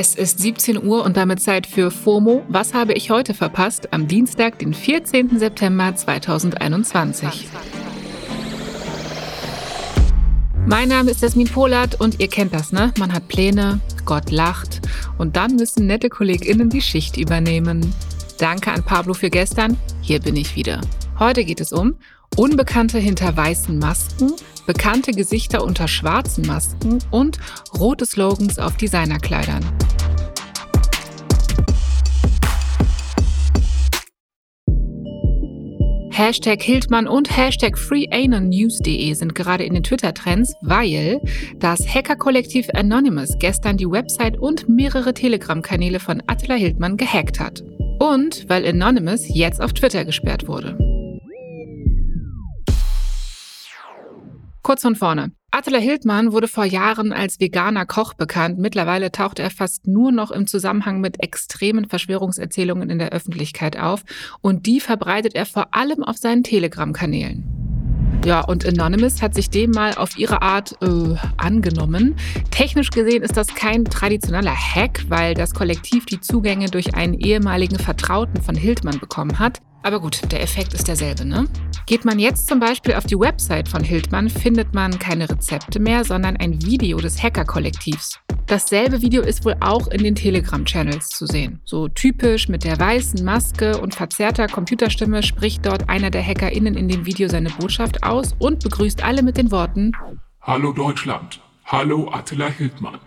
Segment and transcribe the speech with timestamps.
[0.00, 2.44] Es ist 17 Uhr und damit Zeit für FOMO.
[2.46, 3.92] Was habe ich heute verpasst?
[3.92, 5.40] Am Dienstag, den 14.
[5.40, 7.48] September 2021.
[10.66, 12.92] Mein Name ist Jasmin Polat und ihr kennt das, ne?
[12.96, 14.82] Man hat Pläne, Gott lacht
[15.18, 17.92] und dann müssen nette KollegInnen die Schicht übernehmen.
[18.38, 19.76] Danke an Pablo für gestern.
[20.00, 20.80] Hier bin ich wieder.
[21.18, 21.96] Heute geht es um
[22.36, 24.32] Unbekannte hinter weißen Masken,
[24.64, 27.38] bekannte Gesichter unter schwarzen Masken und
[27.76, 29.64] rote Slogans auf Designerkleidern.
[36.18, 41.20] Hashtag Hildmann und Hashtag FreeAnonNews.de sind gerade in den Twitter-Trends, weil
[41.60, 47.62] das Hacker-Kollektiv Anonymous gestern die Website und mehrere Telegram-Kanäle von Attila Hildmann gehackt hat.
[48.00, 50.76] Und weil Anonymous jetzt auf Twitter gesperrt wurde.
[54.64, 55.37] Kurz von vorne.
[55.50, 58.58] Attila Hildmann wurde vor Jahren als veganer Koch bekannt.
[58.58, 64.04] Mittlerweile taucht er fast nur noch im Zusammenhang mit extremen Verschwörungserzählungen in der Öffentlichkeit auf
[64.42, 67.58] und die verbreitet er vor allem auf seinen Telegram-Kanälen.
[68.26, 72.16] Ja, und Anonymous hat sich dem mal auf ihre Art äh, angenommen.
[72.50, 77.78] Technisch gesehen ist das kein traditioneller Hack, weil das Kollektiv die Zugänge durch einen ehemaligen
[77.78, 79.60] Vertrauten von Hildmann bekommen hat.
[79.82, 81.46] Aber gut, der Effekt ist derselbe, ne?
[81.86, 86.04] Geht man jetzt zum Beispiel auf die Website von Hildmann, findet man keine Rezepte mehr,
[86.04, 88.20] sondern ein Video des Hacker-Kollektivs.
[88.46, 91.60] Dasselbe Video ist wohl auch in den Telegram-Channels zu sehen.
[91.64, 96.88] So typisch mit der weißen Maske und verzerrter Computerstimme spricht dort einer der HackerInnen in
[96.88, 99.92] dem Video seine Botschaft aus und begrüßt alle mit den Worten
[100.42, 102.98] Hallo Deutschland, hallo Attila Hildmann.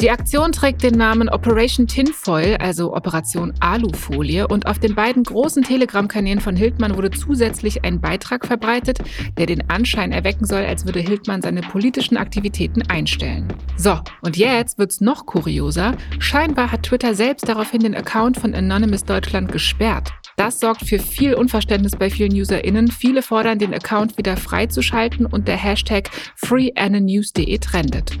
[0.00, 5.64] Die Aktion trägt den Namen Operation Tinfoil, also Operation Alufolie, und auf den beiden großen
[5.64, 9.00] Telegram-Kanälen von Hildmann wurde zusätzlich ein Beitrag verbreitet,
[9.36, 13.48] der den Anschein erwecken soll, als würde Hildmann seine politischen Aktivitäten einstellen.
[13.76, 15.96] So, und jetzt wird's noch kurioser.
[16.20, 20.12] Scheinbar hat Twitter selbst daraufhin den Account von Anonymous Deutschland gesperrt.
[20.36, 22.92] Das sorgt für viel Unverständnis bei vielen UserInnen.
[22.92, 28.16] Viele fordern, den Account wieder freizuschalten und der Hashtag FreeAnanews.de trendet.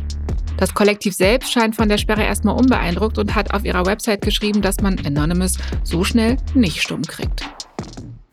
[0.58, 4.60] Das Kollektiv selbst scheint von der Sperre erstmal unbeeindruckt und hat auf ihrer Website geschrieben,
[4.60, 7.48] dass man Anonymous so schnell nicht stumm kriegt.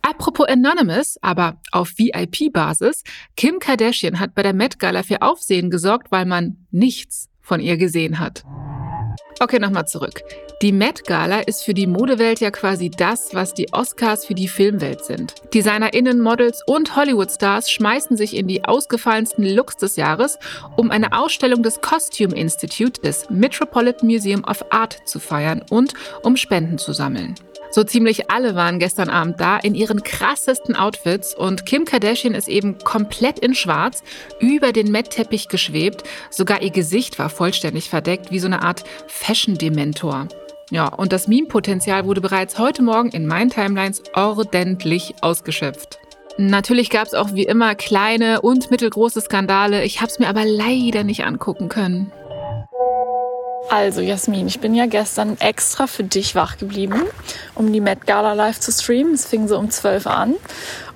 [0.02, 3.04] Apropos Anonymous, aber auf VIP-Basis,
[3.36, 7.78] Kim Kardashian hat bei der Met Gala für Aufsehen gesorgt, weil man nichts von ihr
[7.78, 8.44] gesehen hat.
[9.40, 10.22] Okay, nochmal zurück.
[10.62, 14.48] Die Met Gala ist für die Modewelt ja quasi das, was die Oscars für die
[14.48, 15.36] Filmwelt sind.
[15.54, 20.40] DesignerInnen, Models und Hollywood-Stars schmeißen sich in die ausgefallensten Looks des Jahres,
[20.78, 25.94] um eine Ausstellung des Costume Institute des Metropolitan Museum of Art zu feiern und
[26.24, 27.36] um Spenden zu sammeln.
[27.76, 32.48] So ziemlich alle waren gestern Abend da in ihren krassesten Outfits und Kim Kardashian ist
[32.48, 34.02] eben komplett in Schwarz
[34.40, 36.04] über den Met-Teppich geschwebt.
[36.30, 40.30] Sogar ihr Gesicht war vollständig verdeckt, wie so eine Art Fashion-Dementor.
[40.72, 46.00] Ja, und das Meme-Potenzial wurde bereits heute Morgen in meinen Timelines ordentlich ausgeschöpft.
[46.38, 49.84] Natürlich gab es auch wie immer kleine und mittelgroße Skandale.
[49.84, 52.14] Ich habe es mir aber leider nicht angucken können.
[53.70, 57.02] Also Jasmin, ich bin ja gestern extra für dich wach geblieben,
[57.56, 59.14] um die Met Gala live zu streamen.
[59.14, 60.36] Es fing so um 12 an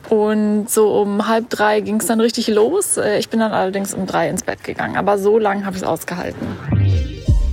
[0.10, 2.98] und so um halb drei ging es dann richtig los.
[2.98, 5.84] Äh, ich bin dann allerdings um drei ins Bett gegangen, aber so lange habe ich
[5.84, 6.48] es ausgehalten.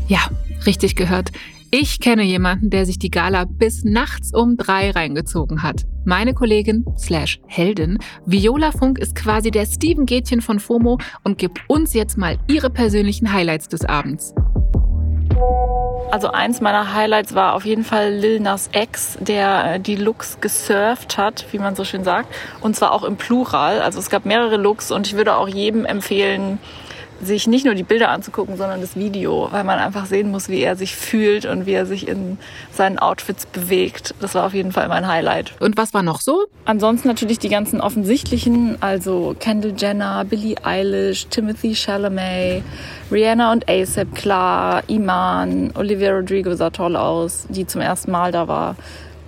[0.07, 0.21] Ja,
[0.65, 1.31] richtig gehört.
[1.71, 5.83] Ich kenne jemanden, der sich die Gala bis nachts um drei reingezogen hat.
[6.05, 11.59] Meine Kollegin slash Heldin Viola Funk ist quasi der Steven Gätchen von FOMO und gibt
[11.67, 14.33] uns jetzt mal ihre persönlichen Highlights des Abends.
[16.11, 20.39] Also eins meiner Highlights war auf jeden Fall Lil Nas X, der äh, die Looks
[20.41, 22.33] gesurft hat, wie man so schön sagt.
[22.61, 23.83] Und zwar auch im Plural.
[23.83, 26.59] Also es gab mehrere Looks und ich würde auch jedem empfehlen,
[27.23, 30.61] sich nicht nur die Bilder anzugucken, sondern das Video, weil man einfach sehen muss, wie
[30.61, 32.39] er sich fühlt und wie er sich in
[32.73, 34.15] seinen Outfits bewegt.
[34.21, 35.53] Das war auf jeden Fall mein Highlight.
[35.61, 36.47] Und was war noch so?
[36.65, 42.63] Ansonsten natürlich die ganzen offensichtlichen, also Kendall Jenner, Billie Eilish, Timothy Chalamet,
[43.11, 48.49] Rihanna und ASAP, klar, Iman, Olivia Rodrigo sah toll aus, die zum ersten Mal da
[48.49, 48.77] war.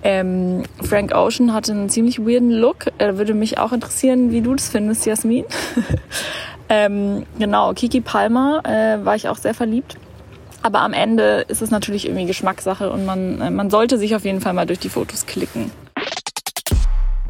[0.01, 2.85] Ähm, Frank Ocean hatte einen ziemlich weirden Look.
[2.97, 5.45] Er würde mich auch interessieren, wie du das findest, Jasmin.
[6.69, 9.97] Ähm, genau, Kiki Palmer äh, war ich auch sehr verliebt.
[10.61, 14.25] Aber am Ende ist es natürlich irgendwie Geschmackssache und man, äh, man sollte sich auf
[14.25, 15.71] jeden Fall mal durch die Fotos klicken.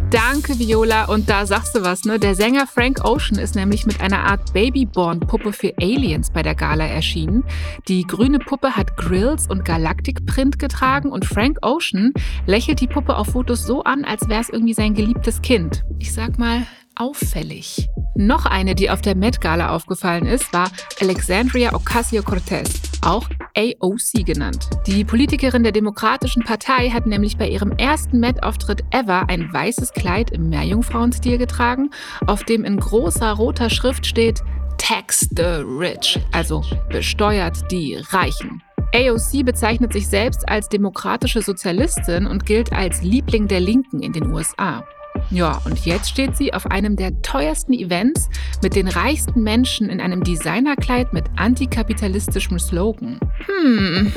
[0.09, 1.06] Danke, Viola.
[1.06, 2.18] Und da sagst du was, ne?
[2.18, 6.85] Der Sänger Frank Ocean ist nämlich mit einer Art Babyborn-Puppe für Aliens bei der Gala
[6.88, 7.44] erschienen.
[7.88, 12.13] Die grüne Puppe hat Grills und Galactic-Print getragen und Frank Ocean
[12.47, 15.83] lächelt die Puppe auf Fotos so an, als wäre es irgendwie sein geliebtes Kind.
[16.00, 16.65] Ich sag mal,
[16.95, 17.88] auffällig.
[18.19, 20.69] Noch eine, die auf der Met Gala aufgefallen ist, war
[21.00, 22.69] Alexandria Ocasio-Cortez,
[23.01, 24.68] auch AOC genannt.
[24.88, 30.31] Die Politikerin der Demokratischen Partei hat nämlich bei ihrem ersten Met-Auftritt ever ein weißes Kleid
[30.31, 31.92] im Meerjungfrauenstil getragen,
[32.27, 34.42] auf dem in großer roter Schrift steht
[34.77, 38.62] Tax the Rich, also besteuert die Reichen.
[38.94, 44.33] AOC bezeichnet sich selbst als demokratische Sozialistin und gilt als Liebling der Linken in den
[44.33, 44.83] USA.
[45.31, 48.29] Ja, und jetzt steht sie auf einem der teuersten Events
[48.63, 53.19] mit den reichsten Menschen in einem Designerkleid mit antikapitalistischem Slogan.
[53.45, 54.11] Hm.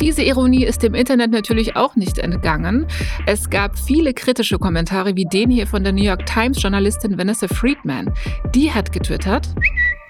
[0.00, 2.86] Diese Ironie ist dem Internet natürlich auch nicht entgangen.
[3.26, 7.48] Es gab viele kritische Kommentare wie den hier von der New York Times Journalistin Vanessa
[7.48, 8.12] Friedman.
[8.54, 9.48] Die hat getwittert,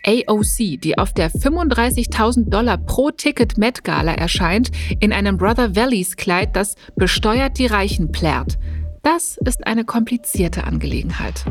[0.06, 4.70] AOC, die auf der 35.000 Dollar pro Ticket Met Gala erscheint,
[5.00, 8.58] in einem Brother Valleys Kleid, das besteuert die Reichen plärrt.
[9.14, 11.46] Das ist eine komplizierte Angelegenheit.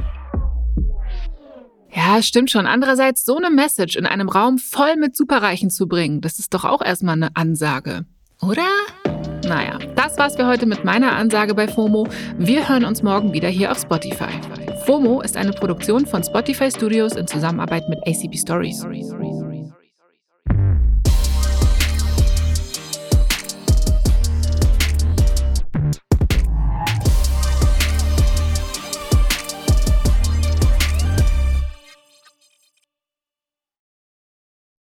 [1.91, 2.67] Ja, stimmt schon.
[2.67, 6.65] Andererseits, so eine Message in einem Raum voll mit Superreichen zu bringen, das ist doch
[6.65, 8.05] auch erstmal eine Ansage.
[8.43, 8.67] Oder?
[9.47, 12.07] Naja, das war's für heute mit meiner Ansage bei FOMO.
[12.37, 14.39] Wir hören uns morgen wieder hier auf Spotify.
[14.85, 18.85] FOMO ist eine Produktion von Spotify Studios in Zusammenarbeit mit ACB Stories.